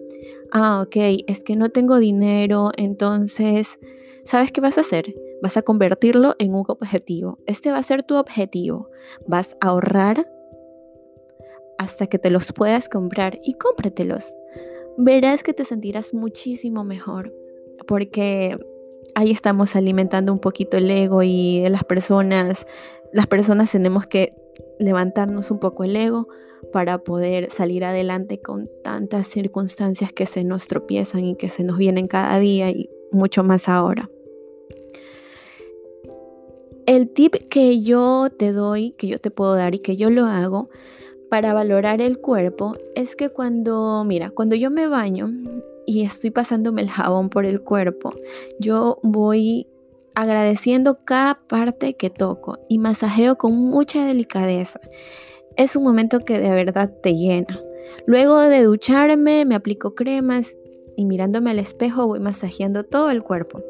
Ah, 0.52 0.82
ok, 0.86 1.24
es 1.28 1.44
que 1.44 1.56
no 1.56 1.70
tengo 1.70 1.98
dinero, 1.98 2.72
entonces 2.78 3.80
¿sabes 4.26 4.52
qué 4.52 4.60
vas 4.60 4.78
a 4.78 4.82
hacer? 4.82 5.16
Vas 5.42 5.56
a 5.58 5.62
convertirlo 5.62 6.36
en 6.40 6.54
un 6.56 6.66
objetivo. 6.68 7.40
Este 7.46 7.72
va 7.72 7.78
a 7.78 7.84
ser 7.84 8.04
tu 8.04 8.16
objetivo. 8.16 8.90
Vas 9.28 9.56
a 9.62 9.68
ahorrar 9.68 10.28
hasta 11.78 12.08
que 12.08 12.20
te 12.20 12.30
los 12.30 12.52
puedas 12.54 12.90
comprar 12.90 13.40
y 13.44 13.54
cómpratelos. 13.54 14.34
Verás 14.98 15.44
que 15.44 15.54
te 15.54 15.66
sentirás 15.66 16.14
muchísimo 16.14 16.84
mejor 16.84 17.34
porque 17.88 18.58
ahí 19.14 19.32
estamos 19.32 19.76
alimentando 19.76 20.34
un 20.34 20.40
poquito 20.40 20.78
el 20.78 20.90
ego 20.90 21.24
y 21.24 21.68
las 21.70 21.84
personas, 21.84 22.66
las 23.12 23.28
personas 23.28 23.72
tenemos 23.72 24.08
que 24.08 24.34
levantarnos 24.80 25.52
un 25.52 25.60
poco 25.60 25.84
el 25.84 25.96
ego 25.96 26.28
para 26.72 26.98
poder 27.00 27.52
salir 27.52 27.86
adelante 27.86 28.42
con 28.42 28.70
tantas 28.84 29.28
circunstancias 29.28 30.12
que 30.12 30.26
se 30.26 30.44
nos 30.44 30.68
tropiezan 30.68 31.26
y 31.26 31.36
que 31.36 31.50
se 31.50 31.64
nos 31.64 31.78
vienen 31.78 32.08
cada 32.08 32.40
día 32.40 32.70
y 32.70 32.90
mucho 33.12 33.44
más 33.44 33.70
ahora. 33.70 34.10
El 36.86 37.10
tip 37.10 37.36
que 37.50 37.82
yo 37.82 38.30
te 38.30 38.52
doy, 38.52 38.92
que 38.92 39.08
yo 39.08 39.20
te 39.20 39.32
puedo 39.32 39.56
dar 39.56 39.74
y 39.74 39.80
que 39.80 39.98
yo 39.98 40.10
lo 40.10 40.26
hago 40.26 40.70
para 41.30 41.54
valorar 41.54 42.02
el 42.02 42.20
cuerpo 42.20 42.76
es 42.96 43.16
que 43.16 43.30
cuando, 43.30 44.04
mira, 44.06 44.30
cuando 44.30 44.56
yo 44.56 44.72
me 44.72 44.88
baño 44.88 45.32
y 45.86 46.04
estoy 46.04 46.32
pasándome 46.32 46.82
el 46.82 46.90
jabón 46.90 47.30
por 47.30 47.46
el 47.46 47.62
cuerpo, 47.62 48.12
yo 48.60 49.00
voy 49.04 49.68
agradeciendo 50.16 51.00
cada 51.04 51.36
parte 51.48 51.96
que 51.96 52.10
toco 52.10 52.60
y 52.70 52.80
masajeo 52.80 53.38
con 53.38 53.56
mucha 53.56 54.06
delicadeza. 54.06 54.80
Es 55.58 55.76
un 55.76 55.84
momento 55.84 56.20
que 56.20 56.40
de 56.40 56.52
verdad 56.52 56.92
te 57.02 57.16
llena. 57.16 57.60
Luego 58.08 58.40
de 58.40 58.64
ducharme, 58.64 59.46
me 59.46 59.56
aplico 59.56 59.96
cremas 59.96 60.56
y 60.96 61.06
mirándome 61.06 61.52
al 61.52 61.60
espejo 61.60 62.08
voy 62.08 62.20
masajeando 62.20 62.84
todo 62.84 63.10
el 63.12 63.24
cuerpo. 63.24 63.62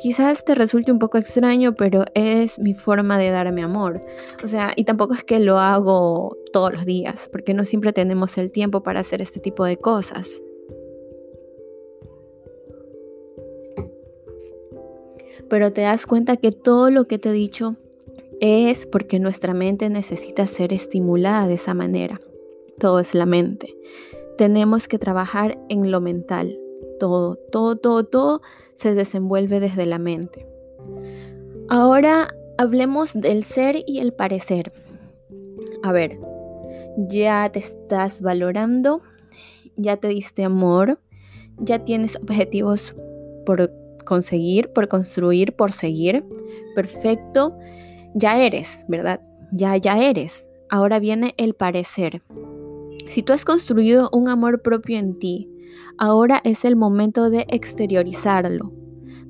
Quizás 0.00 0.44
te 0.44 0.54
resulte 0.54 0.90
un 0.90 0.98
poco 0.98 1.18
extraño, 1.18 1.74
pero 1.74 2.04
es 2.14 2.58
mi 2.58 2.74
forma 2.74 3.16
de 3.18 3.30
darme 3.30 3.62
amor. 3.62 4.04
O 4.42 4.48
sea, 4.48 4.72
y 4.76 4.84
tampoco 4.84 5.14
es 5.14 5.24
que 5.24 5.38
lo 5.38 5.58
hago 5.58 6.36
todos 6.52 6.72
los 6.72 6.84
días, 6.84 7.28
porque 7.30 7.54
no 7.54 7.64
siempre 7.64 7.92
tenemos 7.92 8.36
el 8.38 8.50
tiempo 8.50 8.82
para 8.82 9.00
hacer 9.00 9.22
este 9.22 9.40
tipo 9.40 9.64
de 9.64 9.76
cosas. 9.76 10.42
Pero 15.48 15.72
te 15.72 15.82
das 15.82 16.06
cuenta 16.06 16.36
que 16.36 16.50
todo 16.50 16.90
lo 16.90 17.06
que 17.06 17.18
te 17.18 17.28
he 17.28 17.32
dicho 17.32 17.76
es 18.40 18.86
porque 18.86 19.20
nuestra 19.20 19.54
mente 19.54 19.88
necesita 19.90 20.46
ser 20.46 20.72
estimulada 20.72 21.46
de 21.46 21.54
esa 21.54 21.74
manera. 21.74 22.20
Todo 22.78 22.98
es 22.98 23.14
la 23.14 23.26
mente. 23.26 23.76
Tenemos 24.36 24.88
que 24.88 24.98
trabajar 24.98 25.58
en 25.68 25.90
lo 25.90 26.00
mental 26.00 26.58
todo, 26.98 27.36
todo, 27.50 27.76
todo, 27.76 28.04
todo 28.04 28.42
se 28.74 28.94
desenvuelve 28.94 29.60
desde 29.60 29.86
la 29.86 29.98
mente. 29.98 30.46
Ahora 31.68 32.34
hablemos 32.58 33.12
del 33.14 33.44
ser 33.44 33.82
y 33.86 34.00
el 34.00 34.12
parecer. 34.12 34.72
A 35.82 35.92
ver, 35.92 36.18
ya 36.96 37.48
te 37.50 37.58
estás 37.58 38.20
valorando, 38.20 39.00
ya 39.76 39.96
te 39.96 40.08
diste 40.08 40.44
amor, 40.44 40.98
ya 41.58 41.84
tienes 41.84 42.16
objetivos 42.16 42.94
por 43.46 43.72
conseguir, 44.04 44.72
por 44.72 44.88
construir, 44.88 45.54
por 45.54 45.72
seguir. 45.72 46.24
Perfecto, 46.74 47.56
ya 48.14 48.40
eres, 48.40 48.84
¿verdad? 48.88 49.20
Ya, 49.52 49.76
ya 49.76 49.98
eres. 49.98 50.46
Ahora 50.70 50.98
viene 50.98 51.34
el 51.36 51.54
parecer. 51.54 52.22
Si 53.06 53.22
tú 53.22 53.32
has 53.32 53.44
construido 53.44 54.08
un 54.12 54.28
amor 54.28 54.62
propio 54.62 54.98
en 54.98 55.18
ti, 55.18 55.48
Ahora 55.98 56.40
es 56.44 56.64
el 56.64 56.76
momento 56.76 57.30
de 57.30 57.46
exteriorizarlo. 57.48 58.72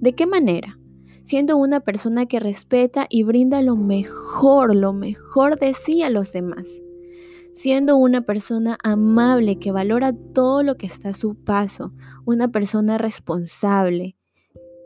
¿De 0.00 0.14
qué 0.14 0.26
manera? 0.26 0.78
Siendo 1.22 1.56
una 1.56 1.80
persona 1.80 2.26
que 2.26 2.40
respeta 2.40 3.06
y 3.08 3.22
brinda 3.22 3.62
lo 3.62 3.76
mejor, 3.76 4.74
lo 4.74 4.92
mejor 4.92 5.58
de 5.58 5.72
sí 5.72 6.02
a 6.02 6.10
los 6.10 6.32
demás. 6.32 6.68
Siendo 7.54 7.96
una 7.96 8.22
persona 8.22 8.78
amable 8.82 9.58
que 9.58 9.72
valora 9.72 10.12
todo 10.12 10.62
lo 10.62 10.76
que 10.76 10.86
está 10.86 11.10
a 11.10 11.14
su 11.14 11.34
paso. 11.34 11.92
Una 12.24 12.48
persona 12.48 12.98
responsable 12.98 14.16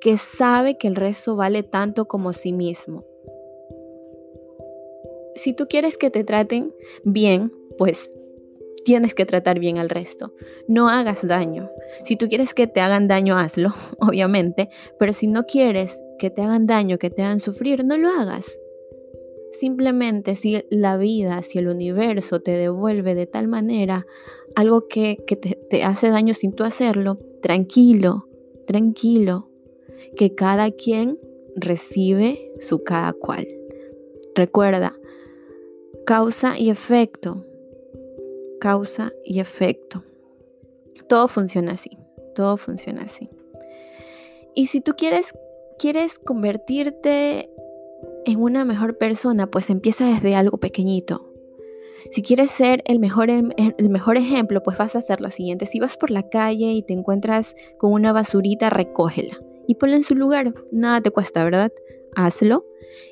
que 0.00 0.16
sabe 0.16 0.78
que 0.78 0.86
el 0.86 0.94
resto 0.94 1.34
vale 1.34 1.62
tanto 1.62 2.06
como 2.06 2.32
sí 2.32 2.52
mismo. 2.52 3.04
Si 5.34 5.54
tú 5.54 5.66
quieres 5.68 5.96
que 5.98 6.10
te 6.10 6.24
traten 6.24 6.72
bien, 7.04 7.52
pues 7.78 8.10
tienes 8.88 9.14
que 9.14 9.26
tratar 9.26 9.58
bien 9.58 9.76
al 9.76 9.90
resto. 9.90 10.32
No 10.66 10.88
hagas 10.88 11.26
daño. 11.26 11.70
Si 12.04 12.16
tú 12.16 12.26
quieres 12.26 12.54
que 12.54 12.66
te 12.66 12.80
hagan 12.80 13.06
daño, 13.06 13.36
hazlo, 13.36 13.74
obviamente, 14.00 14.70
pero 14.98 15.12
si 15.12 15.26
no 15.26 15.44
quieres 15.44 16.00
que 16.18 16.30
te 16.30 16.40
hagan 16.40 16.66
daño, 16.66 16.96
que 16.96 17.10
te 17.10 17.22
hagan 17.22 17.38
sufrir, 17.38 17.84
no 17.84 17.98
lo 17.98 18.08
hagas. 18.08 18.58
Simplemente 19.52 20.36
si 20.36 20.64
la 20.70 20.96
vida, 20.96 21.42
si 21.42 21.58
el 21.58 21.68
universo 21.68 22.40
te 22.40 22.52
devuelve 22.52 23.14
de 23.14 23.26
tal 23.26 23.46
manera 23.46 24.06
algo 24.54 24.88
que, 24.88 25.16
te, 25.26 25.58
te 25.68 25.84
hace 25.84 26.08
daño 26.08 26.32
sin 26.32 26.54
tú 26.54 26.64
hacerlo, 26.64 27.18
tranquilo, 27.42 28.26
tranquilo, 28.66 29.50
que 30.16 30.34
cada 30.34 30.70
quien 30.70 31.18
recibe 31.56 32.52
su 32.58 32.82
cada 32.84 33.12
cual. 33.12 33.46
Recuerda, 34.34 34.98
causa 36.06 36.58
y 36.58 36.70
efecto 36.70 37.44
causa 38.58 39.12
y 39.24 39.40
efecto. 39.40 40.02
Todo 41.08 41.28
funciona 41.28 41.72
así, 41.72 41.98
todo 42.34 42.56
funciona 42.56 43.02
así. 43.02 43.28
Y 44.54 44.66
si 44.66 44.80
tú 44.80 44.94
quieres, 44.96 45.32
quieres 45.78 46.18
convertirte 46.18 47.50
en 48.24 48.42
una 48.42 48.64
mejor 48.64 48.98
persona, 48.98 49.50
pues 49.50 49.70
empieza 49.70 50.06
desde 50.06 50.34
algo 50.34 50.58
pequeñito. 50.58 51.32
Si 52.10 52.22
quieres 52.22 52.50
ser 52.50 52.82
el 52.86 53.00
mejor, 53.00 53.30
em, 53.30 53.50
el 53.56 53.90
mejor 53.90 54.16
ejemplo, 54.16 54.62
pues 54.62 54.78
vas 54.78 54.94
a 54.94 54.98
hacer 54.98 55.20
lo 55.20 55.30
siguiente. 55.30 55.66
Si 55.66 55.80
vas 55.80 55.96
por 55.96 56.10
la 56.10 56.28
calle 56.28 56.72
y 56.72 56.82
te 56.82 56.92
encuentras 56.92 57.54
con 57.76 57.92
una 57.92 58.12
basurita, 58.12 58.70
recógela 58.70 59.38
y 59.66 59.74
ponla 59.74 59.96
en 59.96 60.04
su 60.04 60.14
lugar. 60.14 60.54
Nada 60.72 61.00
te 61.00 61.10
cuesta, 61.10 61.44
¿verdad? 61.44 61.72
Hazlo. 62.14 62.64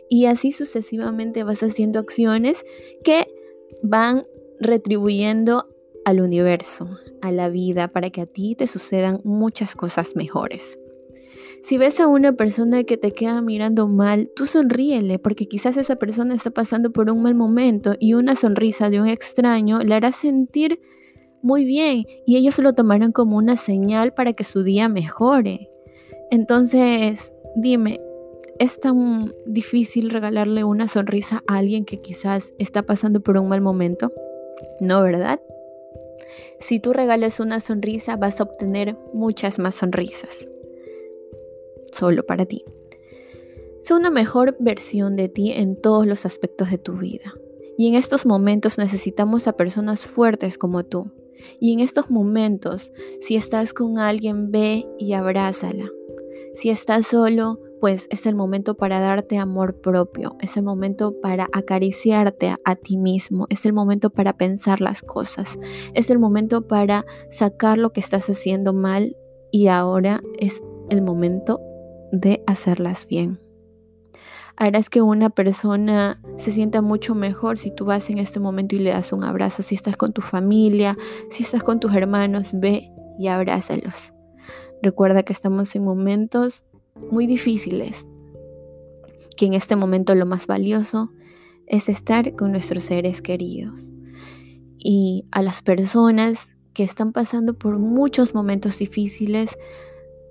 Y 0.08 0.26
así 0.26 0.52
sucesivamente 0.52 1.44
vas 1.44 1.62
haciendo 1.62 1.98
acciones 1.98 2.64
que 3.04 3.26
van 3.82 4.26
retribuyendo 4.60 5.68
al 6.04 6.20
universo, 6.20 6.88
a 7.20 7.32
la 7.32 7.48
vida, 7.48 7.88
para 7.88 8.10
que 8.10 8.20
a 8.22 8.26
ti 8.26 8.54
te 8.54 8.66
sucedan 8.66 9.20
muchas 9.24 9.74
cosas 9.74 10.14
mejores. 10.14 10.78
Si 11.62 11.78
ves 11.78 11.98
a 11.98 12.06
una 12.06 12.34
persona 12.34 12.84
que 12.84 12.96
te 12.96 13.10
queda 13.10 13.42
mirando 13.42 13.88
mal, 13.88 14.30
tú 14.36 14.46
sonríele, 14.46 15.18
porque 15.18 15.46
quizás 15.46 15.76
esa 15.76 15.96
persona 15.96 16.34
está 16.34 16.50
pasando 16.52 16.92
por 16.92 17.10
un 17.10 17.22
mal 17.22 17.34
momento 17.34 17.96
y 17.98 18.14
una 18.14 18.36
sonrisa 18.36 18.88
de 18.88 19.00
un 19.00 19.08
extraño 19.08 19.80
le 19.80 19.94
hará 19.94 20.12
sentir 20.12 20.80
muy 21.42 21.64
bien 21.64 22.04
y 22.24 22.36
ellos 22.36 22.58
lo 22.58 22.72
tomarán 22.72 23.12
como 23.12 23.36
una 23.36 23.56
señal 23.56 24.14
para 24.14 24.32
que 24.32 24.44
su 24.44 24.62
día 24.62 24.88
mejore. 24.88 25.68
Entonces, 26.30 27.32
dime, 27.56 28.00
¿es 28.58 28.78
tan 28.80 29.34
difícil 29.46 30.10
regalarle 30.10 30.64
una 30.64 30.88
sonrisa 30.88 31.42
a 31.48 31.56
alguien 31.56 31.84
que 31.84 32.00
quizás 32.00 32.54
está 32.58 32.84
pasando 32.84 33.20
por 33.20 33.38
un 33.38 33.48
mal 33.48 33.60
momento? 33.60 34.12
¿No, 34.80 35.02
verdad? 35.02 35.40
Si 36.60 36.80
tú 36.80 36.92
regales 36.92 37.40
una 37.40 37.60
sonrisa, 37.60 38.16
vas 38.16 38.40
a 38.40 38.44
obtener 38.44 38.96
muchas 39.12 39.58
más 39.58 39.74
sonrisas. 39.76 40.46
Solo 41.92 42.24
para 42.24 42.46
ti. 42.46 42.64
Sé 43.82 43.94
una 43.94 44.10
mejor 44.10 44.56
versión 44.58 45.16
de 45.16 45.28
ti 45.28 45.52
en 45.52 45.80
todos 45.80 46.06
los 46.06 46.26
aspectos 46.26 46.70
de 46.70 46.78
tu 46.78 46.94
vida. 46.98 47.34
Y 47.78 47.88
en 47.88 47.94
estos 47.94 48.26
momentos 48.26 48.78
necesitamos 48.78 49.46
a 49.46 49.56
personas 49.56 50.06
fuertes 50.06 50.58
como 50.58 50.84
tú. 50.84 51.12
Y 51.60 51.72
en 51.72 51.80
estos 51.80 52.10
momentos, 52.10 52.90
si 53.20 53.36
estás 53.36 53.72
con 53.72 53.98
alguien, 53.98 54.50
ve 54.50 54.86
y 54.98 55.12
abrázala. 55.12 55.90
Si 56.54 56.70
estás 56.70 57.06
solo, 57.06 57.60
pues 57.86 58.08
es 58.10 58.26
el 58.26 58.34
momento 58.34 58.76
para 58.76 58.98
darte 58.98 59.38
amor 59.38 59.80
propio, 59.80 60.34
es 60.40 60.56
el 60.56 60.64
momento 60.64 61.20
para 61.20 61.46
acariciarte 61.52 62.56
a, 62.64 62.74
ti 62.74 62.96
mismo, 62.96 63.46
es 63.48 63.64
el 63.64 63.72
momento 63.72 64.10
para 64.10 64.32
pensar 64.32 64.80
las 64.80 65.02
cosas, 65.02 65.56
es 65.94 66.10
el 66.10 66.18
momento 66.18 66.66
para 66.66 67.06
sacar 67.30 67.78
lo 67.78 67.92
que 67.92 68.00
estás 68.00 68.28
haciendo 68.28 68.72
mal 68.72 69.16
y 69.52 69.68
ahora 69.68 70.20
es 70.36 70.64
el 70.90 71.00
momento 71.00 71.60
de 72.10 72.42
hacerlas 72.48 73.06
bien. 73.06 73.38
Harás 74.56 74.90
que 74.90 75.00
una 75.00 75.30
persona 75.30 76.20
se 76.38 76.50
sienta 76.50 76.82
mucho 76.82 77.14
mejor 77.14 77.56
si 77.56 77.70
tú 77.70 77.84
vas 77.84 78.10
en 78.10 78.18
este 78.18 78.40
momento 78.40 78.74
y 78.74 78.80
le 78.80 78.90
das 78.90 79.12
un 79.12 79.22
abrazo, 79.22 79.62
si 79.62 79.76
estás 79.76 79.96
con 79.96 80.12
tu 80.12 80.22
familia, 80.22 80.98
si 81.30 81.44
estás 81.44 81.62
con 81.62 81.78
tus 81.78 81.94
hermanos, 81.94 82.48
ve 82.52 82.90
y 83.16 83.28
abrázalos. 83.28 84.12
Recuerda 84.82 85.22
que 85.22 85.32
estamos 85.32 85.74
en 85.74 85.84
momentos 85.84 86.64
muy 87.10 87.26
difíciles, 87.26 88.06
que 89.36 89.46
en 89.46 89.54
este 89.54 89.76
momento 89.76 90.14
lo 90.14 90.26
más 90.26 90.46
valioso 90.46 91.10
es 91.66 91.88
estar 91.88 92.34
con 92.36 92.52
nuestros 92.52 92.84
seres 92.84 93.22
queridos. 93.22 93.80
Y 94.78 95.26
a 95.32 95.42
las 95.42 95.62
personas 95.62 96.48
que 96.72 96.84
están 96.84 97.12
pasando 97.12 97.54
por 97.54 97.78
muchos 97.78 98.34
momentos 98.34 98.78
difíciles, 98.78 99.56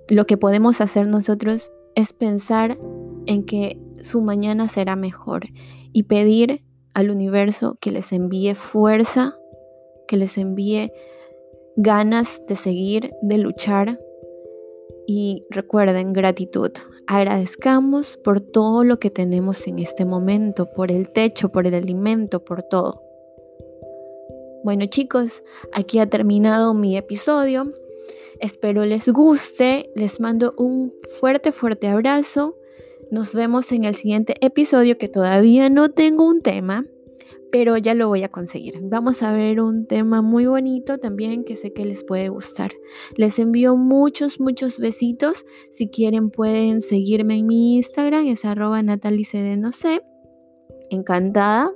lo 0.08 0.26
que 0.26 0.36
podemos 0.36 0.80
hacer 0.80 1.06
nosotros 1.06 1.72
es 1.94 2.12
pensar 2.12 2.78
en 3.26 3.44
que 3.44 3.80
su 4.00 4.22
mañana 4.22 4.68
será 4.68 4.96
mejor 4.96 5.48
y 5.92 6.04
pedir 6.04 6.62
al 6.94 7.10
universo 7.10 7.76
que 7.80 7.90
les 7.90 8.12
envíe 8.12 8.54
fuerza, 8.54 9.34
que 10.06 10.16
les 10.16 10.38
envíe 10.38 10.92
ganas 11.76 12.40
de 12.48 12.56
seguir, 12.56 13.12
de 13.22 13.38
luchar 13.38 14.00
y 15.06 15.44
recuerden 15.50 16.12
gratitud. 16.12 16.70
Agradezcamos 17.06 18.16
por 18.16 18.40
todo 18.40 18.84
lo 18.84 18.98
que 18.98 19.10
tenemos 19.10 19.66
en 19.66 19.78
este 19.78 20.04
momento, 20.04 20.70
por 20.72 20.90
el 20.90 21.10
techo, 21.10 21.50
por 21.50 21.66
el 21.66 21.74
alimento, 21.74 22.44
por 22.44 22.62
todo. 22.62 23.02
Bueno 24.64 24.86
chicos, 24.86 25.42
aquí 25.72 26.00
ha 26.00 26.06
terminado 26.06 26.74
mi 26.74 26.96
episodio. 26.96 27.70
Espero 28.40 28.84
les 28.84 29.08
guste. 29.08 29.90
Les 29.94 30.20
mando 30.20 30.54
un 30.58 30.92
fuerte, 31.20 31.52
fuerte 31.52 31.88
abrazo. 31.88 32.56
Nos 33.10 33.34
vemos 33.34 33.70
en 33.70 33.84
el 33.84 33.94
siguiente 33.94 34.34
episodio 34.40 34.98
que 34.98 35.08
todavía 35.08 35.70
no 35.70 35.90
tengo 35.90 36.26
un 36.26 36.42
tema 36.42 36.86
pero 37.56 37.78
ya 37.78 37.94
lo 37.94 38.08
voy 38.08 38.22
a 38.22 38.28
conseguir. 38.28 38.78
Vamos 38.82 39.22
a 39.22 39.32
ver 39.32 39.62
un 39.62 39.86
tema 39.86 40.20
muy 40.20 40.44
bonito 40.44 40.98
también 40.98 41.42
que 41.42 41.56
sé 41.56 41.72
que 41.72 41.86
les 41.86 42.04
puede 42.04 42.28
gustar. 42.28 42.70
Les 43.14 43.38
envío 43.38 43.76
muchos, 43.76 44.38
muchos 44.38 44.78
besitos. 44.78 45.46
Si 45.70 45.88
quieren 45.88 46.28
pueden 46.28 46.82
seguirme 46.82 47.38
en 47.38 47.46
mi 47.46 47.76
Instagram, 47.76 48.26
es 48.26 48.44
arroba 48.44 48.82
no. 48.82 48.92
Encantada 50.90 51.72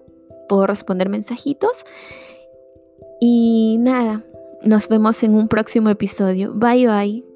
por 0.51 0.69
responder 0.69 1.09
mensajitos. 1.09 1.83
Y 3.19 3.79
nada, 3.81 4.23
nos 4.62 4.87
vemos 4.90 5.23
en 5.23 5.35
un 5.35 5.49
próximo 5.49 5.88
episodio. 5.88 6.53
Bye 6.53 6.88
bye. 6.88 7.30